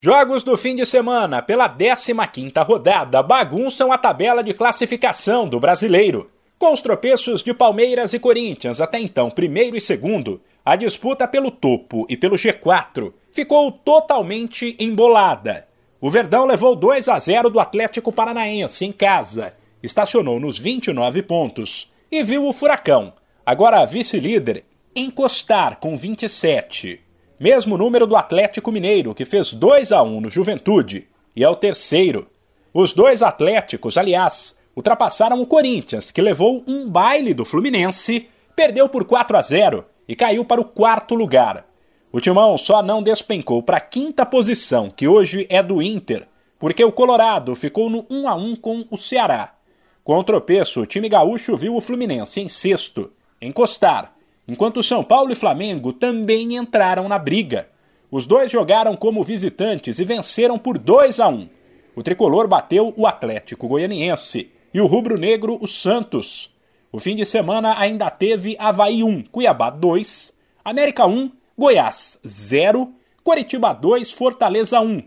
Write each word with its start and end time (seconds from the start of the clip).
Jogos 0.00 0.44
do 0.44 0.56
fim 0.56 0.76
de 0.76 0.86
semana 0.86 1.42
pela 1.42 1.68
15ª 1.68 2.64
rodada 2.64 3.20
bagunçam 3.20 3.90
a 3.90 3.98
tabela 3.98 4.44
de 4.44 4.54
classificação 4.54 5.48
do 5.48 5.58
Brasileiro. 5.58 6.30
Com 6.56 6.72
os 6.72 6.80
tropeços 6.80 7.42
de 7.42 7.52
Palmeiras 7.52 8.12
e 8.12 8.20
Corinthians, 8.20 8.80
até 8.80 9.00
então 9.00 9.28
primeiro 9.28 9.76
e 9.76 9.80
segundo, 9.80 10.40
a 10.64 10.76
disputa 10.76 11.26
pelo 11.26 11.50
topo 11.50 12.06
e 12.08 12.16
pelo 12.16 12.36
G4 12.36 13.12
ficou 13.32 13.72
totalmente 13.72 14.76
embolada. 14.78 15.66
O 16.00 16.08
Verdão 16.08 16.46
levou 16.46 16.76
2 16.76 17.08
a 17.08 17.18
0 17.18 17.50
do 17.50 17.58
Atlético 17.58 18.12
Paranaense 18.12 18.84
em 18.84 18.92
casa, 18.92 19.56
estacionou 19.82 20.38
nos 20.38 20.60
29 20.60 21.24
pontos 21.24 21.92
e 22.08 22.22
viu 22.22 22.46
o 22.46 22.52
Furacão, 22.52 23.14
agora 23.44 23.84
vice-líder, 23.84 24.64
encostar 24.94 25.80
com 25.80 25.96
27. 25.96 27.07
Mesmo 27.40 27.78
número 27.78 28.04
do 28.04 28.16
Atlético 28.16 28.72
Mineiro, 28.72 29.14
que 29.14 29.24
fez 29.24 29.54
2 29.54 29.92
a 29.92 30.02
1 30.02 30.22
no 30.22 30.28
Juventude, 30.28 31.06
e 31.36 31.44
é 31.44 31.48
o 31.48 31.54
terceiro. 31.54 32.26
Os 32.74 32.92
dois 32.92 33.22
Atléticos, 33.22 33.96
aliás, 33.96 34.56
ultrapassaram 34.74 35.40
o 35.40 35.46
Corinthians, 35.46 36.10
que 36.10 36.20
levou 36.20 36.64
um 36.66 36.90
baile 36.90 37.32
do 37.32 37.44
Fluminense, 37.44 38.26
perdeu 38.56 38.88
por 38.88 39.04
4 39.04 39.36
a 39.36 39.42
0 39.42 39.84
e 40.08 40.16
caiu 40.16 40.44
para 40.44 40.60
o 40.60 40.64
quarto 40.64 41.14
lugar. 41.14 41.64
O 42.10 42.20
Timão 42.20 42.58
só 42.58 42.82
não 42.82 43.00
despencou 43.00 43.62
para 43.62 43.76
a 43.76 43.80
quinta 43.80 44.26
posição, 44.26 44.90
que 44.90 45.06
hoje 45.06 45.46
é 45.48 45.62
do 45.62 45.80
Inter, 45.80 46.26
porque 46.58 46.82
o 46.82 46.90
Colorado 46.90 47.54
ficou 47.54 47.88
no 47.88 48.04
1 48.10 48.28
a 48.28 48.34
1 48.34 48.56
com 48.56 48.84
o 48.90 48.96
Ceará. 48.96 49.54
Com 50.02 50.18
o 50.18 50.24
tropeço, 50.24 50.80
o 50.80 50.86
time 50.86 51.08
gaúcho 51.08 51.56
viu 51.56 51.76
o 51.76 51.80
Fluminense 51.80 52.40
em 52.40 52.48
sexto, 52.48 53.12
encostar 53.40 54.17
enquanto 54.48 54.82
São 54.82 55.04
Paulo 55.04 55.30
e 55.30 55.36
Flamengo 55.36 55.92
também 55.92 56.56
entraram 56.56 57.06
na 57.06 57.18
briga. 57.18 57.68
Os 58.10 58.24
dois 58.24 58.50
jogaram 58.50 58.96
como 58.96 59.22
visitantes 59.22 59.98
e 59.98 60.04
venceram 60.04 60.58
por 60.58 60.78
2 60.78 61.20
a 61.20 61.28
1. 61.28 61.48
O 61.94 62.02
tricolor 62.02 62.48
bateu 62.48 62.94
o 62.96 63.06
Atlético 63.06 63.68
Goianiense 63.68 64.50
e 64.72 64.80
o 64.80 64.86
rubro-negro 64.86 65.58
o 65.60 65.68
Santos. 65.68 66.50
O 66.90 66.98
fim 66.98 67.14
de 67.14 67.26
semana 67.26 67.78
ainda 67.78 68.10
teve 68.10 68.56
Havaí 68.58 69.04
1, 69.04 69.24
Cuiabá 69.24 69.68
2, 69.68 70.32
América 70.64 71.06
1, 71.06 71.30
Goiás 71.56 72.18
0, 72.26 72.90
Coritiba 73.22 73.74
2, 73.74 74.12
Fortaleza 74.12 74.80
1. 74.80 75.02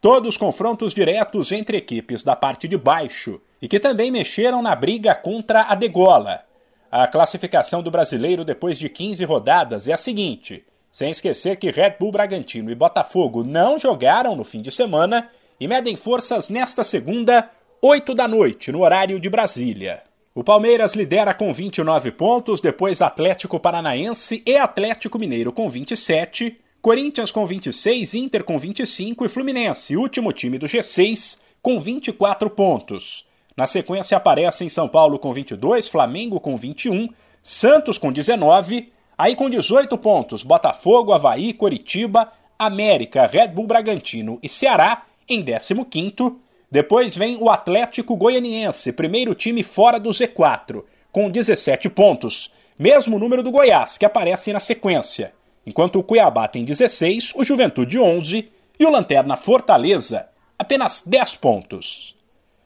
Todos 0.00 0.38
confrontos 0.38 0.94
diretos 0.94 1.52
entre 1.52 1.76
equipes 1.76 2.22
da 2.22 2.34
parte 2.34 2.66
de 2.66 2.78
baixo 2.78 3.40
e 3.60 3.68
que 3.68 3.78
também 3.78 4.10
mexeram 4.10 4.62
na 4.62 4.74
briga 4.74 5.14
contra 5.14 5.62
a 5.62 5.74
degola. 5.74 6.45
A 6.90 7.06
classificação 7.06 7.82
do 7.82 7.90
brasileiro 7.90 8.44
depois 8.44 8.78
de 8.78 8.88
15 8.88 9.24
rodadas 9.24 9.88
é 9.88 9.92
a 9.92 9.98
seguinte: 9.98 10.64
sem 10.90 11.10
esquecer 11.10 11.56
que 11.56 11.70
Red 11.70 11.96
Bull 11.98 12.12
Bragantino 12.12 12.70
e 12.70 12.74
Botafogo 12.74 13.42
não 13.42 13.78
jogaram 13.78 14.36
no 14.36 14.44
fim 14.44 14.62
de 14.62 14.70
semana 14.70 15.28
e 15.60 15.66
medem 15.66 15.96
forças 15.96 16.48
nesta 16.48 16.84
segunda, 16.84 17.50
8 17.82 18.14
da 18.14 18.28
noite, 18.28 18.70
no 18.70 18.82
horário 18.82 19.20
de 19.20 19.28
Brasília. 19.28 20.02
O 20.34 20.44
Palmeiras 20.44 20.94
lidera 20.94 21.32
com 21.32 21.52
29 21.52 22.12
pontos, 22.12 22.60
depois 22.60 23.00
Atlético 23.00 23.58
Paranaense 23.58 24.42
e 24.46 24.56
Atlético 24.56 25.18
Mineiro 25.18 25.50
com 25.50 25.68
27, 25.68 26.58
Corinthians 26.82 27.32
com 27.32 27.46
26, 27.46 28.14
Inter 28.14 28.44
com 28.44 28.58
25 28.58 29.24
e 29.24 29.28
Fluminense, 29.28 29.96
último 29.96 30.32
time 30.32 30.58
do 30.58 30.66
G6, 30.66 31.38
com 31.62 31.78
24 31.78 32.50
pontos. 32.50 33.26
Na 33.56 33.66
sequência 33.66 34.18
aparecem 34.18 34.68
São 34.68 34.86
Paulo 34.86 35.18
com 35.18 35.32
22, 35.32 35.88
Flamengo 35.88 36.38
com 36.38 36.54
21, 36.56 37.08
Santos 37.42 37.96
com 37.96 38.12
19, 38.12 38.92
aí 39.16 39.34
com 39.34 39.48
18 39.48 39.96
pontos 39.96 40.42
Botafogo, 40.42 41.14
Havaí, 41.14 41.54
Coritiba, 41.54 42.30
América, 42.58 43.26
Red 43.26 43.48
Bull 43.48 43.66
Bragantino 43.66 44.38
e 44.42 44.48
Ceará 44.48 45.04
em 45.26 45.42
15º. 45.42 46.36
Depois 46.70 47.16
vem 47.16 47.38
o 47.40 47.48
Atlético 47.48 48.14
Goianiense, 48.14 48.92
primeiro 48.92 49.34
time 49.34 49.62
fora 49.62 49.98
do 49.98 50.10
Z4, 50.10 50.84
com 51.10 51.30
17 51.30 51.88
pontos, 51.88 52.52
mesmo 52.78 53.18
número 53.18 53.42
do 53.42 53.50
Goiás, 53.50 53.96
que 53.96 54.04
aparece 54.04 54.52
na 54.52 54.60
sequência. 54.60 55.32
Enquanto 55.64 55.98
o 55.98 56.02
Cuiabá 56.02 56.46
tem 56.46 56.62
16, 56.62 57.32
o 57.34 57.42
Juventude 57.42 57.98
11 57.98 58.50
e 58.78 58.84
o 58.84 58.90
Lanterna 58.90 59.34
Fortaleza 59.34 60.28
apenas 60.58 61.02
10 61.06 61.36
pontos. 61.36 62.15